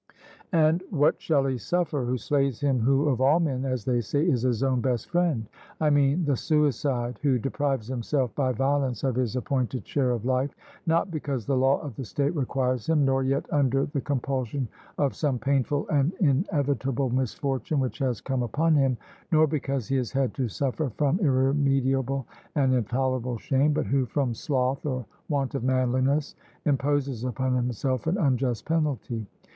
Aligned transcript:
And 0.51 0.81
what 0.89 1.21
shall 1.21 1.45
he 1.45 1.59
suffer 1.59 2.05
who 2.05 2.17
slays 2.17 2.59
him 2.59 2.79
who 2.79 3.07
of 3.07 3.21
all 3.21 3.39
men, 3.39 3.65
as 3.65 3.85
they 3.85 4.01
say, 4.01 4.25
is 4.25 4.41
his 4.41 4.63
own 4.63 4.81
best 4.81 5.11
friend? 5.11 5.45
I 5.79 5.91
mean 5.91 6.25
the 6.25 6.35
suicide, 6.35 7.19
who 7.21 7.37
deprives 7.37 7.87
himself 7.89 8.33
by 8.33 8.51
violence 8.53 9.03
of 9.03 9.13
his 9.15 9.35
appointed 9.35 9.85
share 9.87 10.09
of 10.09 10.25
life, 10.25 10.55
not 10.87 11.11
because 11.11 11.45
the 11.45 11.55
law 11.55 11.79
of 11.81 11.95
the 11.97 12.03
state 12.03 12.35
requires 12.35 12.87
him, 12.89 13.05
nor 13.05 13.21
yet 13.23 13.45
under 13.53 13.85
the 13.85 14.01
compulsion 14.01 14.67
of 14.97 15.13
some 15.15 15.37
painful 15.37 15.87
and 15.89 16.13
inevitable 16.13 17.11
misfortune 17.11 17.79
which 17.79 17.99
has 17.99 18.21
come 18.21 18.41
upon 18.41 18.73
him, 18.73 18.97
nor 19.31 19.45
because 19.45 19.87
he 19.87 19.97
has 19.97 20.11
had 20.11 20.33
to 20.33 20.47
suffer 20.49 20.89
from 20.97 21.19
irremediable 21.19 22.25
and 22.55 22.73
intolerable 22.73 23.37
shame, 23.37 23.71
but 23.71 23.85
who 23.85 24.07
from 24.07 24.33
sloth 24.33 24.83
or 24.83 25.05
want 25.29 25.53
of 25.53 25.63
manliness 25.63 26.33
imposes 26.65 27.23
upon 27.23 27.53
himself 27.53 28.07
an 28.07 28.17
unjust 28.17 28.65
penalty. 28.65 29.27